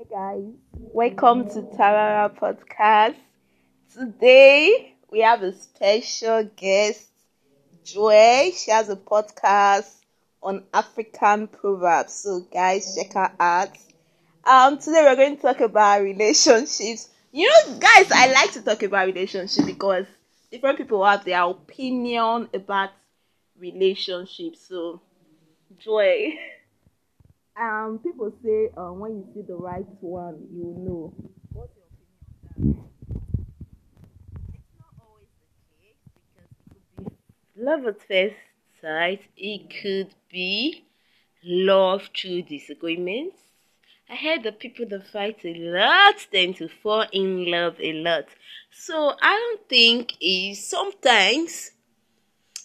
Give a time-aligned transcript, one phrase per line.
[0.00, 3.16] Hey guys, welcome to Tarara Podcast.
[3.94, 7.08] Today we have a special guest,
[7.84, 8.50] Joy.
[8.54, 9.90] She has a podcast
[10.42, 12.14] on African proverbs.
[12.14, 13.76] So guys, check her out.
[14.44, 17.08] Um, today we're going to talk about relationships.
[17.32, 20.06] You know, guys, I like to talk about relationships because
[20.50, 22.90] different people have their opinion about
[23.58, 24.60] relationships.
[24.68, 25.02] So,
[25.78, 26.34] Joy.
[27.56, 31.12] Um, people say um, when you see the right one, you know.
[31.52, 34.54] What's your opinion on that?
[34.54, 38.36] It's not always the case because it could be love at first
[38.80, 39.22] sight.
[39.36, 40.84] It could be
[41.44, 43.36] love through disagreements.
[44.08, 48.26] I heard that people that fight a lot tend to fall in love a lot.
[48.72, 51.72] So I don't think it's sometimes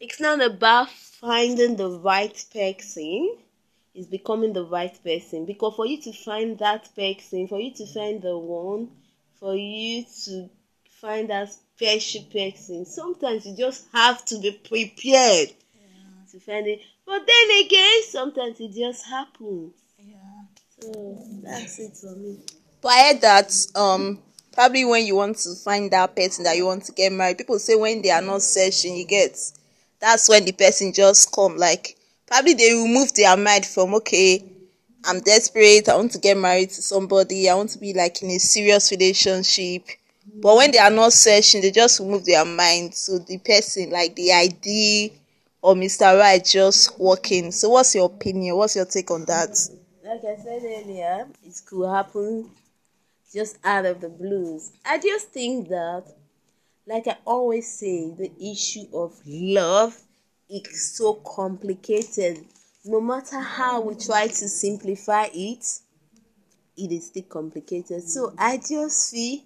[0.00, 3.36] it's not about finding the right person
[3.98, 5.44] is becoming the right person.
[5.44, 8.88] Because for you to find that person for you to find the one
[9.40, 10.48] for you to
[11.00, 16.30] find that special person sometimes you just have to be prepared yeah.
[16.30, 16.80] to find it.
[17.04, 19.74] But then again sometimes it just happens.
[19.98, 20.16] Yeah.
[20.80, 22.38] So that's it for me.
[22.80, 24.22] But i heard that um
[24.52, 27.58] probably when you want to find that person that you want to get married people
[27.58, 29.38] say when they are not searching you get
[30.00, 31.97] that's when the person just come like
[32.28, 34.44] probably they remove their mind from okay
[35.04, 38.30] i'm desperate i want to get married to somebody i want to be like in
[38.30, 39.82] a serious relationship.
[40.40, 42.94] But when they are not searching they just remove their mind.
[42.94, 45.10] So the person like the idea
[45.62, 48.56] or mr right just walking so what's your opinion?
[48.56, 49.50] What's your take on that?
[50.04, 52.50] Like i said earlier it could happen
[53.32, 54.70] just out of the blues.
[54.84, 56.04] I just think that
[56.86, 59.98] like i always say the issue of love
[60.48, 62.44] it's so complicated.
[62.84, 65.64] No matter how we try to simplify it,
[66.76, 68.02] it is still complicated.
[68.02, 69.40] So I just feel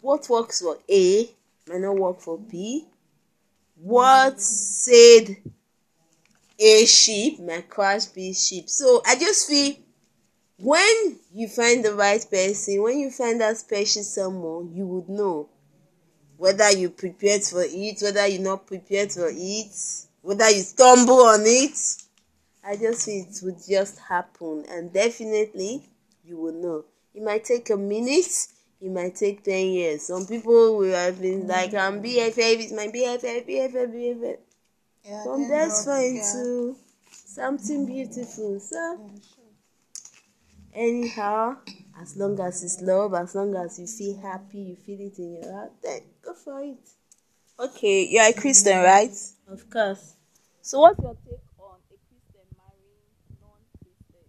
[0.00, 1.30] what works for A
[1.66, 2.86] may not work for B.
[3.80, 5.36] What said
[6.58, 8.68] A sheep might crash B sheep.
[8.68, 9.74] So I just feel
[10.58, 15.48] when you find the right person, when you find that special someone, you would know
[16.38, 21.40] whether you prepared for it, whether you're not prepared for it, whether you stumble on
[21.42, 21.76] it.
[22.64, 25.82] I just feel it would just happen, and definitely
[26.24, 26.84] you will know.
[27.14, 28.48] It might take a minute,
[28.80, 30.02] it might take 10 years.
[30.06, 34.36] Some people will have been like, I'm BFF, it's my BFF, BFF, BFF.
[35.04, 36.76] Yeah, From that's fine to
[37.10, 38.60] something beautiful.
[38.60, 39.10] So,
[40.74, 41.56] anyhow,
[42.00, 45.34] as long as it's love, as long as you feel happy, you feel it in
[45.42, 46.78] your heart, then go for it.
[47.58, 49.10] Okay, you're a Christian, right?
[49.48, 50.14] Of course.
[50.62, 53.08] So, what's your take on a Christian marrying
[53.42, 54.26] non-Christian?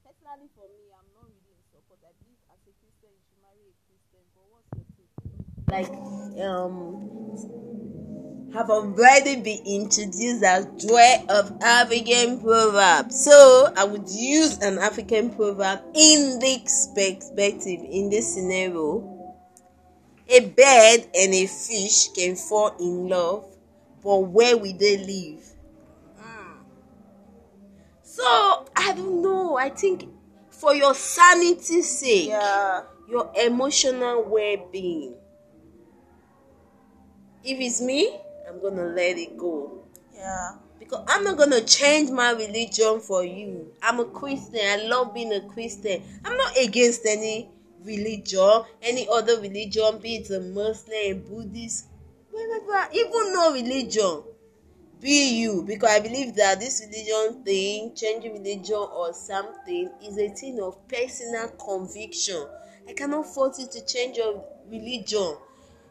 [0.00, 2.00] Personally, for me, I'm not really in support.
[2.00, 4.24] I believe as a Christian, you should marry a Christian.
[4.32, 5.12] But what's your take?
[5.68, 5.92] Like,
[6.40, 7.04] um,
[8.54, 13.12] have already been introduced as joy of African proverb.
[13.12, 19.12] So I would use an African proverb in this perspective, in this scenario.
[20.28, 23.44] A bird and a fish can fall in love,
[24.02, 25.44] but where will they live?
[26.18, 26.58] Mm.
[28.02, 29.56] So I don't know.
[29.56, 30.08] I think
[30.50, 32.82] for your sanity's sake, yeah.
[33.08, 35.14] your emotional well-being.
[37.44, 38.18] If it's me,
[38.56, 39.84] I'm gonna let it go.
[40.14, 40.52] Yeah.
[40.78, 43.72] Because I'm not gonna change my religion for you.
[43.82, 44.60] I'm a Christian.
[44.62, 46.02] I love being a Christian.
[46.24, 47.50] I'm not against any
[47.84, 51.86] religion, any other religion, be it a Muslim, Buddhist,
[52.30, 54.22] whatever, even no religion.
[55.00, 60.30] Be you, because I believe that this religion thing, changing religion or something, is a
[60.30, 62.46] thing of personal conviction.
[62.88, 65.36] I cannot force you to change your religion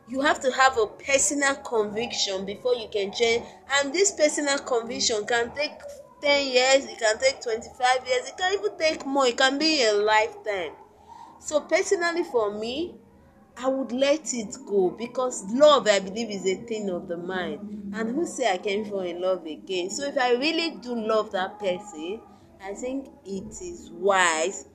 [0.07, 3.43] you have to have a personal conviction before you can change.
[3.73, 5.71] And this personal conviction can take
[6.21, 9.83] 10 years it can take 25 years it can even take more it can be
[9.83, 10.71] a lifetime.
[11.39, 12.95] So personally for me
[13.57, 17.91] i would let it go because love i believe is a thing of the mind.
[17.93, 19.89] And who say i can fall in love again?
[19.89, 22.21] So if i really do love that person
[22.63, 24.65] i think it is wise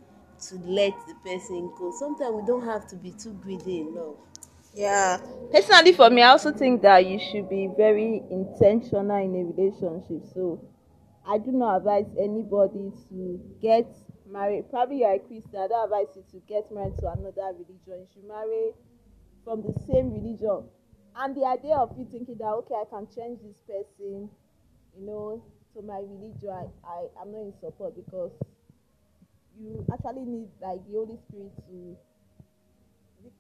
[0.49, 1.93] to let the person go.
[1.99, 4.17] Sometimes we don't have to be too greedy in love
[4.75, 5.19] yeah.
[5.53, 10.23] Personally, for me, I also think that you should be very intentional in a relationship.
[10.33, 10.63] So,
[11.27, 13.87] I do not advise anybody to get
[14.31, 14.71] married.
[14.71, 15.61] Probably you're a Christian.
[15.61, 18.07] I don't advise you to get married to another religion.
[18.07, 18.73] You should marry
[19.45, 20.65] from the same religion.
[21.17, 24.31] And the idea of you thinking that okay, I can change this person,
[24.97, 25.43] you know,
[25.75, 28.33] to my religion, I, I I'm not in support because
[29.59, 31.97] you actually need like the Holy Spirit to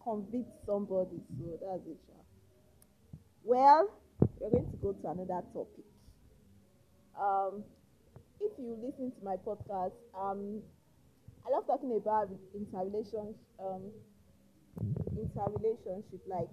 [0.02, 1.20] convict somebody.
[1.38, 1.98] So that's it.
[3.42, 3.88] Well,
[4.40, 5.84] we're going to go to another topic.
[7.18, 7.64] Um,
[8.40, 10.62] if you listen to my podcast, um,
[11.46, 13.82] I love talking about interrelationship, um,
[15.16, 16.48] interrelationship like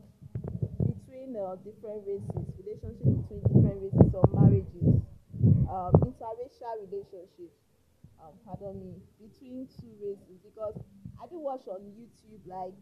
[0.79, 5.01] between uh, different races, relationship between different races or marriages,
[5.69, 7.55] um, interracial relationships.
[8.23, 10.73] Um, pardon me, between two races because
[11.21, 12.73] I do watch on YouTube like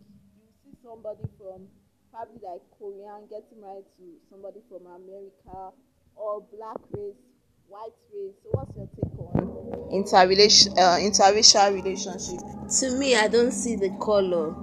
[0.86, 1.68] somebody from
[2.12, 5.74] probably like Korean getting married to somebody from America
[6.16, 7.16] or black race,
[7.68, 8.36] white race.
[8.44, 12.40] So what's your take on interrelation uh, interracial relationship?
[12.80, 14.56] To me, I don't see the color.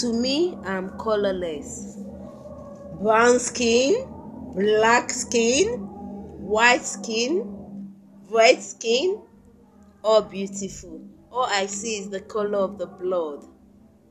[0.00, 1.96] To me, I'm colorless.
[3.00, 4.06] Brown skin,
[4.54, 5.78] black skin,
[6.42, 7.94] white skin,
[8.28, 9.22] red skin,
[10.02, 11.00] all beautiful.
[11.30, 13.44] All I see is the color of the blood.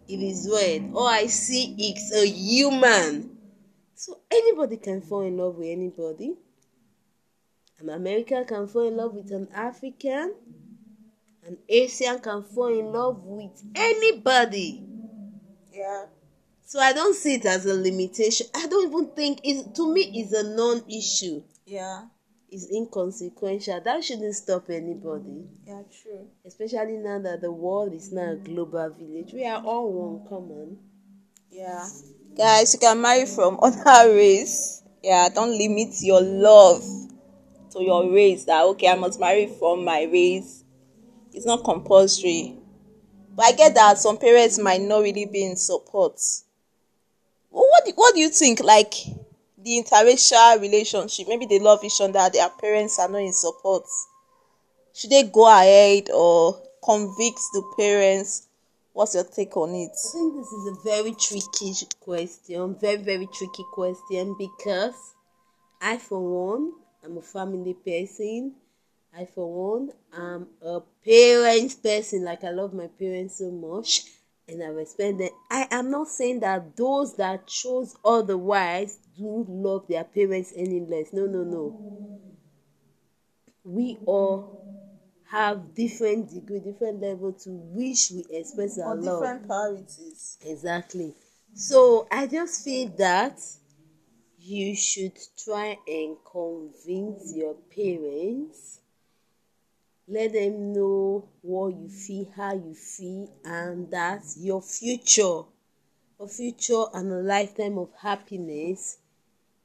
[0.07, 0.91] It is red.
[0.93, 3.37] All I see is a human.
[3.95, 6.35] So anybody can fall in love with anybody.
[7.79, 10.33] An American can fall in love with an African.
[11.45, 14.81] An Asian can fall in love with anybody.
[15.71, 16.05] Yeah.
[16.65, 18.47] So I don't see it as a limitation.
[18.53, 21.43] I don't even think it to me it's a non-issue.
[21.65, 22.05] Yeah.
[22.49, 23.81] It's inconsequential.
[23.81, 25.47] That shouldn't stop anybody.
[25.65, 26.27] Yeah, true.
[26.45, 29.33] Especially now that the world is now a global village.
[29.33, 30.77] We are all one common.
[31.51, 31.85] Yeah.
[32.37, 34.81] Guys, you can marry from other race.
[35.03, 36.83] Yeah, don't limit your love
[37.71, 38.45] to your race.
[38.45, 40.63] That okay, I must marry from my race.
[41.33, 42.57] It's not compulsory.
[43.35, 46.19] But I get that some parents might not really be in support.
[47.49, 48.61] What do, what do you think?
[48.61, 48.93] Like
[49.67, 53.83] the interracial relationship, maybe they love each other, their parents are not in support.
[54.93, 58.47] Should they go ahead or convict the parents?
[58.93, 59.91] What's your take on it?
[59.91, 64.95] I think this is a very tricky question, very, very tricky question because
[65.81, 66.71] I, for one,
[67.03, 68.55] I'm a family person.
[69.15, 72.23] I, for one, i'm a parents person.
[72.23, 74.03] Like, I love my parents so much
[74.47, 75.29] and I respect them.
[75.51, 81.13] I am not saying that those that chose otherwise do love their parents any less.
[81.13, 81.75] No, no, no.
[83.63, 84.49] We all
[85.25, 89.21] have different degree, different level to which we express our or love.
[89.21, 90.37] different priorities.
[90.45, 91.15] Exactly.
[91.53, 93.39] So I just feel that
[94.39, 98.79] you should try and convince your parents.
[100.07, 105.41] Let them know what you feel, how you feel, and that your future,
[106.19, 108.99] a future and a lifetime of happiness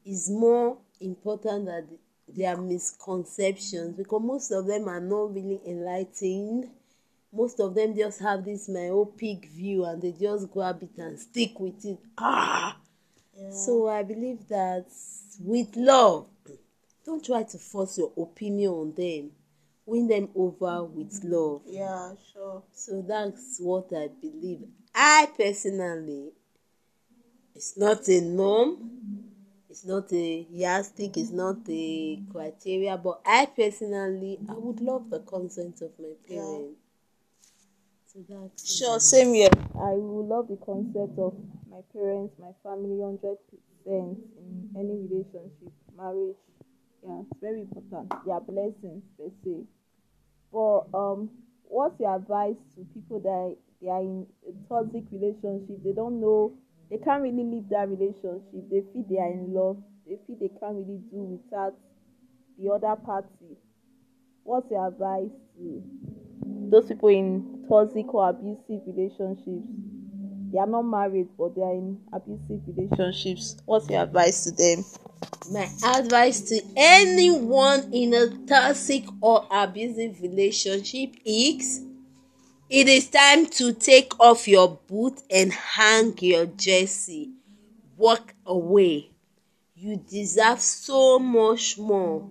[0.05, 6.69] is more important than their misconceptions because most of them are not really enlightened.
[7.33, 11.59] Most of them just have this myopic view and they just grab it and stick
[11.59, 11.99] with it.
[12.19, 12.77] Ah!
[13.37, 13.51] Yeah.
[13.51, 14.87] So I believe that
[15.41, 16.27] with love,
[17.05, 19.31] don't try to force your opinion on them.
[19.85, 21.63] Win them over with love.
[21.67, 22.63] Yeah, sure.
[22.73, 24.61] So that's what I believe.
[24.95, 26.31] I personally,
[27.55, 29.12] it's not a norm,
[29.73, 35.21] it's not a yardstick, it's not a criteria, but I personally, I would love the
[35.21, 36.79] consent of my parents.
[38.13, 39.49] So that's Sure, same here.
[39.75, 41.33] I would love the concept of
[41.71, 46.37] my parents, my family, hundred percent in any relationship, marriage.
[47.03, 48.13] Yeah, it's very important.
[48.27, 49.65] They are blessings per se.
[50.53, 51.31] But um,
[51.65, 55.83] what's your advice to people that they are in a toxic relationship?
[55.83, 56.53] They don't know.
[56.93, 58.69] They can't really leave that relationship.
[58.71, 59.79] They feel they are in love.
[60.07, 61.73] They feel they can't really do without
[62.59, 63.57] the other party.
[64.45, 65.83] What's your advice to
[66.71, 69.65] those people in toxic or abusive relationships?
[70.53, 73.57] They are not married, but they are in abusive relationships.
[73.65, 74.85] What's your advice to them?
[75.51, 81.87] My advice to anyone in a toxic or abusive relationship is
[82.73, 87.29] it is time to take off your boot and hang your jersey.
[87.99, 89.11] Walk away.
[89.77, 92.31] You deserve so much more.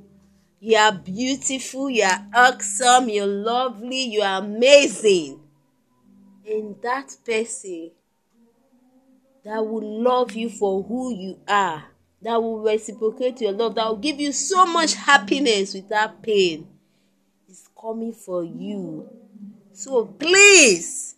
[0.60, 5.40] You are beautiful, you are awesome, you're lovely, you are amazing.
[6.50, 7.92] And that person
[9.46, 11.84] that will love you for who you are,
[12.24, 16.68] that will reciprocate your love, that will give you so much happiness without pain,
[17.48, 19.21] is coming for you.
[19.84, 21.16] So please,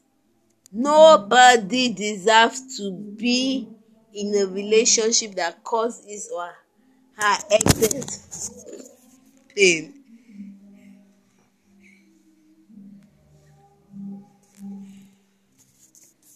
[0.71, 3.67] nobody deserves to be
[4.13, 6.51] in a relationship that causes or
[7.19, 8.65] her excess
[9.55, 9.93] pain.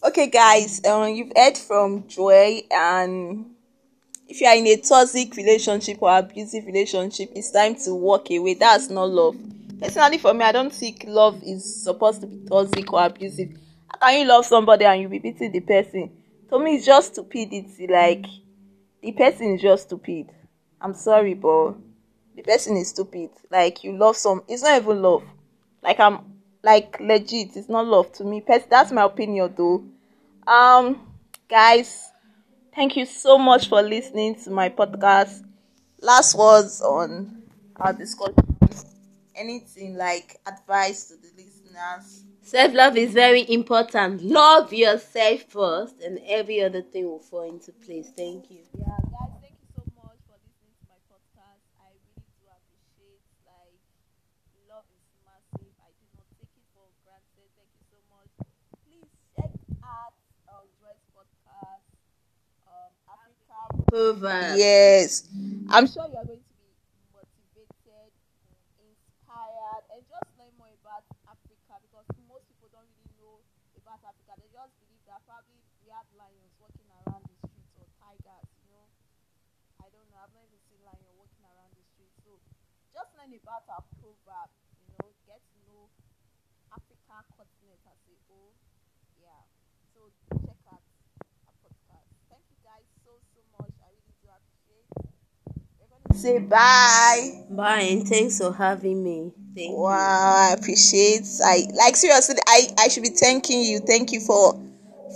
[0.04, 3.46] Okay, guys, um, you've heard from Joy, and
[4.28, 8.56] if you are in a toxic relationship or abusive relationship, it's time to walk away.
[8.56, 9.38] That's not love.
[9.80, 13.50] Personally, for me, I don't think love is supposed to be toxic or abusive.
[13.90, 16.12] How can you love somebody and you be beating the person?
[16.50, 17.88] To me, it's just stupidity.
[17.88, 18.26] Like
[19.02, 20.28] the person is just stupid.
[20.82, 21.74] I'm sorry, but
[22.36, 23.30] the person is stupid.
[23.52, 25.24] Like you love some, it's not even love.
[25.84, 26.20] Like I'm
[26.64, 28.44] like legit, it's not love to me.
[28.48, 29.84] That's my opinion, though.
[30.52, 31.08] Um,
[31.48, 32.10] guys,
[32.74, 35.44] thank you so much for listening to my podcast.
[36.02, 37.44] Last words on
[37.76, 38.47] our discussion.
[39.38, 42.24] Anything like advice to the listeners?
[42.42, 44.22] Self love is very important.
[44.24, 48.10] Love yourself first, and every other thing will fall into place.
[48.16, 48.64] Thank you.
[48.74, 51.62] Yeah, guys, thank you so much for listening to my podcast.
[51.78, 53.22] I really do appreciate.
[53.46, 53.78] Like,
[54.70, 55.74] love is massive.
[55.84, 57.48] I do not take it for granted.
[57.56, 58.32] Thank you so much.
[58.88, 59.52] Please check
[59.84, 60.16] out
[60.50, 61.86] our Joy's podcast,
[62.68, 64.58] um, Africa.
[64.58, 65.24] Yes,
[65.70, 66.70] I'm sure you're going to be
[67.14, 68.12] motivated,
[68.80, 73.40] inspired, and just learn more about Africa because most people don't really know
[73.80, 74.34] about Africa.
[74.40, 78.68] They just believe that probably we have lions walking around the streets or tigers, you
[78.72, 78.88] know.
[79.82, 80.20] I don't know.
[80.22, 82.18] I've not even seen lion walking around the streets.
[82.26, 82.40] So
[82.94, 85.88] just learn about our proverb, you know, get to know
[86.72, 88.54] Africa continent as a whole.
[89.20, 89.44] Yeah.
[89.94, 90.12] So
[90.46, 90.80] check out
[91.48, 92.08] our podcast.
[92.32, 93.72] Thank you guys so so much.
[93.84, 94.88] I really do appreciate.
[95.80, 97.44] We're gonna say bye.
[97.50, 99.32] Bye, and thanks for having me.
[99.56, 100.52] Thank wow, you.
[100.52, 101.28] I appreciate.
[101.44, 102.36] I like seriously.
[102.48, 103.80] I I should be thanking you.
[103.80, 104.56] Thank you for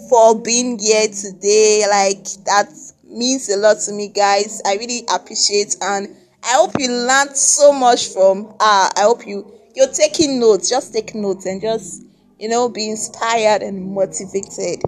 [0.10, 1.86] for being here today.
[1.88, 2.68] Like that
[3.08, 4.62] means a lot to me, guys.
[4.66, 8.48] I really appreciate and I hope you learned so much from.
[8.60, 10.70] Uh, I hope you you're taking notes.
[10.70, 12.04] Just take notes and just
[12.40, 14.82] you know be inspired and motivated.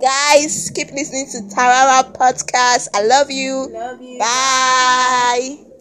[0.00, 2.88] Guys, keep listening to Tarara podcast.
[2.94, 3.68] I love you.
[3.68, 4.18] Love you.
[4.18, 5.58] Bye.